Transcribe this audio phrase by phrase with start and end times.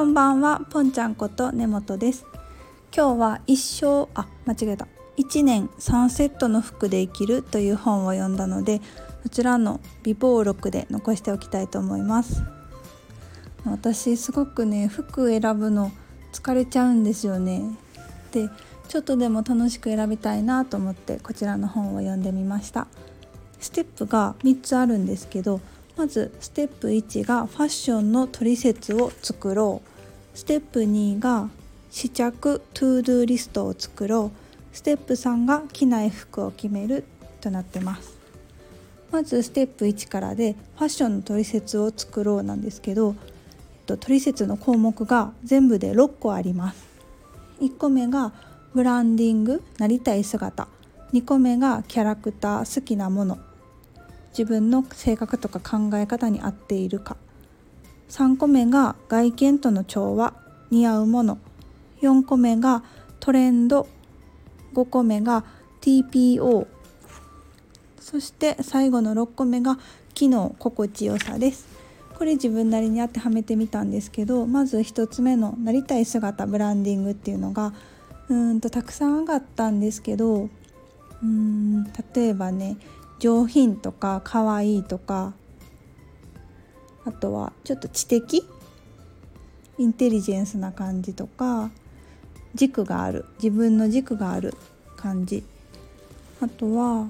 [0.00, 2.24] こんばんは、ぽんちゃんこと根本です。
[2.90, 4.88] 今日は一生、あ、間違えた。
[5.18, 8.80] 1年3セットの服で生きるという本を読んだので、
[9.24, 12.42] そちらの備忘録で残しておきたいと思います。
[13.66, 15.92] 私すごくね、服選ぶの
[16.32, 17.62] 疲れちゃうんですよね。
[18.32, 18.48] で、
[18.88, 22.86] ちょっとでも楽しく選びたいなと思ってこちらの本を読んでみました。
[23.60, 25.60] ステップが3つあるんですけど、
[25.98, 29.89] まずステップ1がファッションのトリセツを作ろう
[30.40, 31.50] ステップ2が
[31.90, 34.74] 試着 to do リストを作ろう。
[34.74, 37.04] ステップ3が着ない服を決める
[37.42, 38.16] となってます。
[39.12, 43.16] まずステップ1からでファッションのトリセツを作ろうなんですけど
[43.86, 46.88] トリセツの項目が全部で6個あります。
[47.60, 48.32] 1個目が
[48.72, 50.68] ブランディングなりたい姿。
[51.12, 53.38] 2個目がキャラクター好きなもの。
[54.30, 57.18] 自分の性格とか考え方に合っているか。
[58.10, 60.34] 3個目が外見との調和
[60.70, 61.38] 似合うもの。
[62.02, 62.82] 4個目が
[63.20, 63.88] トレンド。
[64.74, 65.44] 5個目が
[65.80, 66.66] TPO
[67.98, 69.78] そして最後の6個目が
[70.14, 71.68] 機能心地よさです。
[72.20, 77.72] これ自分なりに当てはめてみたんですけどまず1つ目のなりたい姿ブランディングっていうのが
[78.28, 80.50] うんとたくさん上がったんですけど
[81.22, 82.76] うん例えばね
[83.20, 85.32] 上品とか可愛いとか
[87.04, 88.46] あとはちょっと知的
[89.78, 91.70] インテリジェンスな感じとか
[92.54, 94.54] 軸がある自分の軸がある
[94.96, 95.44] 感じ。
[96.40, 97.08] あとは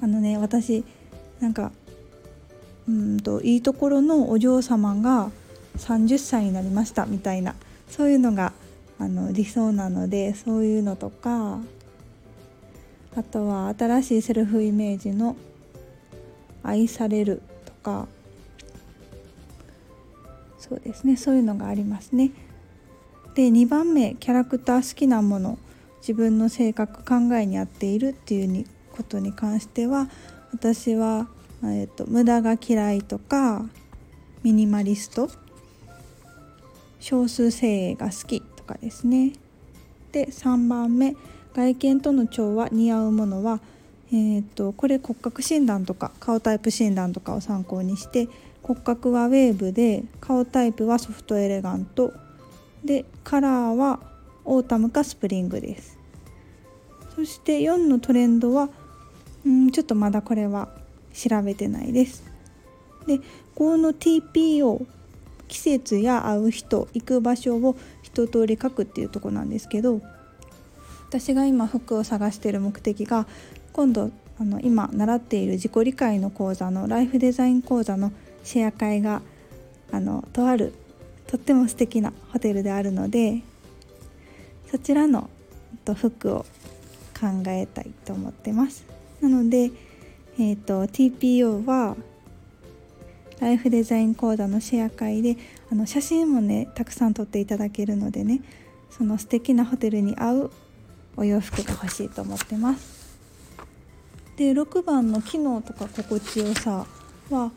[0.00, 0.84] あのね私
[1.40, 1.72] なんか
[2.88, 5.30] うんといいところのお嬢様が
[5.78, 7.54] 30歳になりましたみたいな。
[7.88, 8.52] そういうのが
[8.98, 11.58] あの理想なのでそういうのとか
[13.16, 15.36] あとは新しいセルフイメージの
[16.64, 18.08] 愛されるとか
[20.58, 22.32] そうですねそういうのがありますね。
[23.34, 25.58] で2番目キャラクター好きなもの
[26.00, 30.08] 自分の性格考えに合っているっていうにことに関しては
[30.52, 31.28] 私は、
[31.62, 33.64] えーと、無駄が嫌いとか
[34.42, 35.28] ミニマリスト
[37.00, 39.32] 少数精鋭が好きとかですね。
[40.12, 41.16] で3番目
[41.54, 43.60] 外見との調和似合うものは、
[44.14, 48.28] えーと、これ骨格診断とか顔タイプ診断とかを参考にして
[48.62, 52.12] 骨格はウェーブで顔タイプはソフトエレガント。
[52.84, 53.98] でカラーは
[54.44, 55.98] オータムかスプリングです。
[57.16, 58.68] そして4のトレンドは
[59.44, 60.68] うんちょっとまだこれは
[61.12, 62.22] 調べてないです。
[63.08, 63.18] で
[63.56, 64.86] 5の TPO
[65.48, 70.00] 季節や会う人行く場所を一通り書くっていうとこなんですけど
[71.08, 73.26] 私が今服を探してる目的が
[73.74, 78.12] 今度あの今習っている自己理解の講座のライフデザイン講座の
[78.44, 79.20] シェア会が
[79.90, 80.72] あのとある
[81.26, 83.42] とっても素敵なホテルであるので
[84.70, 85.28] そちらの
[85.94, 86.46] 服を
[87.18, 88.84] 考えたいと思ってます
[89.20, 89.70] なので、
[90.38, 91.96] えーと、と TPO は
[93.40, 95.36] ライフデザイン講座のシェア会で
[95.70, 98.40] あの写真もねたくさん撮っていただけるのでね
[98.90, 100.50] その素敵なホテルに合う
[101.16, 103.03] お洋服が欲しいと思ってます
[104.36, 106.86] で6番の機能とか心地よさ
[107.30, 107.50] は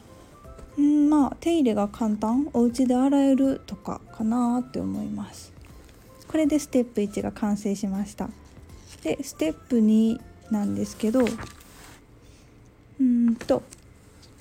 [0.79, 5.51] んまあ手入れが簡単お家で洗えるとかかなって思います。
[6.27, 8.29] これでステップ1が完成しました。
[9.03, 10.19] でステップ2
[10.51, 11.25] なんですけど
[12.99, 13.63] うんと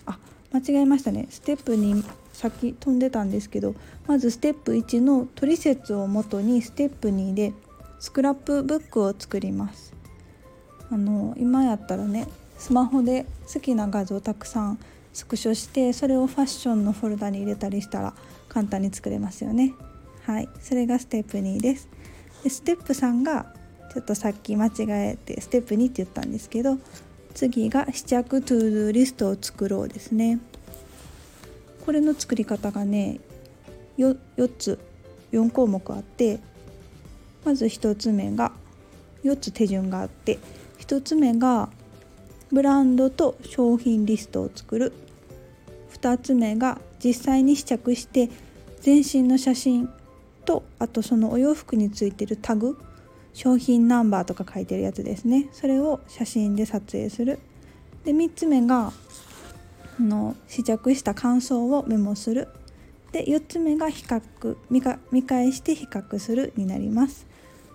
[0.04, 0.18] あ
[0.52, 1.26] 間違えましたね。
[1.30, 2.04] ステップ2
[2.34, 3.74] 先飛んでたんですけど
[4.06, 7.54] まずステップ1のトリセツをもとにステップ2で
[7.98, 9.95] スクラップブックを作ります。
[10.90, 14.78] あの今やったらねスマホで好きな画像をたくさん
[15.12, 18.14] スクショしてそれをファッションのフォルダに入れたりしたら
[18.48, 19.74] 簡単に作れますよね。
[20.24, 20.48] はい。
[20.60, 21.88] それがステップ2です。
[22.42, 23.46] でステップ3が
[23.92, 26.78] ちょっとさっき間違えてステップ2って言ったんですけど
[27.34, 30.38] 次が試着 to do リストを作ろうですね。
[31.84, 33.20] これの作り方がね
[33.96, 34.78] 4, 4つ
[35.32, 36.40] 4項目あって
[37.44, 38.52] まず1つ目が
[39.24, 40.38] 4つ手順があって
[40.78, 41.68] 1つ目が
[42.52, 44.92] ブランドと商品リストを作る。
[45.92, 48.30] 2つ目が実際に試着して
[48.80, 49.88] 全身の写真
[50.44, 52.78] とあとそのお洋服についてるタグ
[53.32, 55.48] 商品ナンバーとか書いてるやつですね。
[55.52, 57.38] それを写真で撮影する。
[58.04, 58.92] で3つ目が
[59.98, 62.48] の試着した感想をメモする。
[63.12, 64.56] で4つ目が比較
[65.10, 67.26] 見返して比較するになります。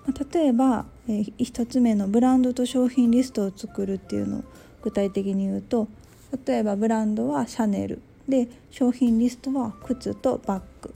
[0.07, 4.43] 例えば、えー、1つ目のブランドと商品リストを作るっていうのを
[4.81, 5.87] 具体的に言うと
[6.45, 8.01] 例えばブランドはシャネル。
[8.27, 10.93] で商品リストは靴とバッグ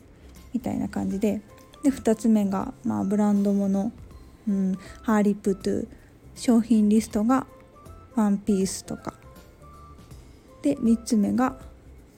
[0.54, 1.42] みたいな感じで。
[1.84, 3.92] で2つ目が、まあ、ブランドもの、
[4.48, 5.88] うん、ハーリップトゥ
[6.34, 7.46] 商品リストが
[8.16, 9.14] ワンピースとか。
[10.62, 11.58] で3つ目が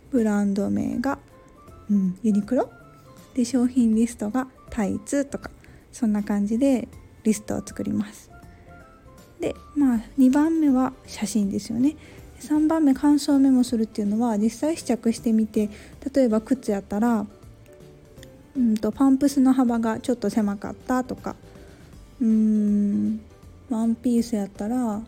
[0.09, 1.19] ブランド名が、
[1.89, 2.69] うん、ユニクロ。
[3.33, 5.49] で商品リストがタイツとか。
[5.91, 6.87] そんな感じで
[7.23, 8.29] リストを作ります。
[9.39, 11.95] でまあ2番目は写真ですよね。
[12.39, 15.69] 3番目感想メモするっていうのは実際試着してみて
[16.13, 17.25] 例えば靴やったら
[18.55, 21.35] うんとパンプスの幅がちょっと狭かったとか
[22.21, 23.19] うーん
[23.69, 25.01] ワンピースやったら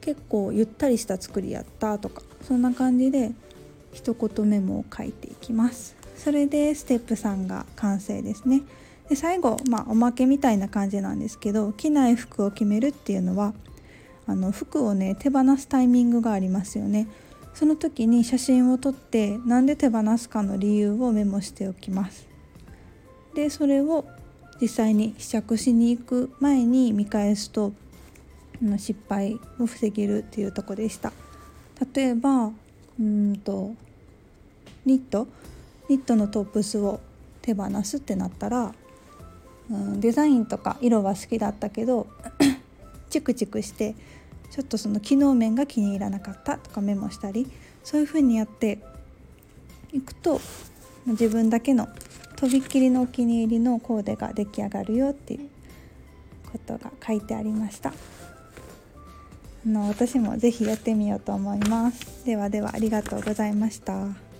[0.00, 3.32] 結構ゆったりした作りやったとかそんな感じで
[3.92, 5.96] 一言メモを書いていきます。
[6.16, 8.62] それでステップ3が完成ですね。
[9.12, 13.52] で最後、まあ、おまけみたいな感じなんですけど着ない服を決めるっていうのは
[14.26, 17.08] あの服をね手放すタイミングがありますよね。
[17.52, 22.26] その時に写真を撮って何で手放すかの理由をメモしておきます。
[23.34, 24.06] でそれを
[24.62, 27.74] 実際に試着しに行く前に見返すと
[28.78, 31.12] 失敗を防げるっていうとこでした。
[31.94, 32.50] 例えば
[32.98, 33.74] うんと
[34.86, 35.28] ニット？
[35.90, 37.00] ニットのトップスを
[37.42, 38.74] 手放すってなったら、
[39.70, 42.06] うん、デザインとか色は好きだったけど
[43.10, 43.94] チクチクして
[44.50, 47.46] ちょっとその機能面が気に入らなかったとかメモしたり
[47.84, 48.78] そういう風にやって
[49.92, 50.40] いくと
[51.06, 51.88] 自分だけの
[52.36, 55.48] とびっきりのお気に入りのコーデが出来上がるよっていう
[56.50, 57.92] ことが書いてありました。
[59.64, 62.24] あの私も是非やってみようと思います。
[62.26, 64.31] ではではありがとうございました。